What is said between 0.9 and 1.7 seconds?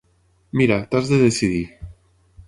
t'has de decidir.